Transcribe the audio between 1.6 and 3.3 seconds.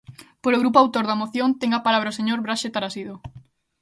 ten a palabra o señor Braxe Tarasido.